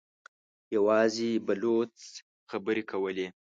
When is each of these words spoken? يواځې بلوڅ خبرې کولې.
يواځې 0.75 1.29
بلوڅ 1.47 1.95
خبرې 2.49 2.83
کولې. 2.91 3.27